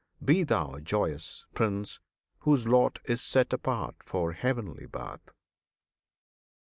[0.25, 1.99] Be thou joyous, Prince!
[2.39, 5.31] Whose lot is set apart for heavenly Birth.